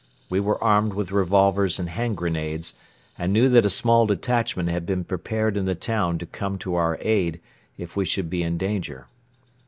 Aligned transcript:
We 0.31 0.39
were 0.39 0.57
armed 0.63 0.93
with 0.95 1.11
revolvers 1.11 1.77
and 1.77 1.87
hand 1.87 2.17
grenades 2.17 2.73
and 3.19 3.31
knew 3.31 3.49
that 3.49 3.67
a 3.67 3.69
small 3.69 4.07
detachment 4.07 4.67
had 4.69 4.83
been 4.83 5.03
prepared 5.03 5.55
in 5.55 5.65
the 5.65 5.75
town 5.75 6.17
to 6.17 6.25
come 6.25 6.57
to 6.57 6.73
our 6.73 6.97
aid, 7.01 7.39
if 7.77 7.95
we 7.95 8.03
should 8.03 8.27
be 8.27 8.41
in 8.41 8.57
danger. 8.57 9.05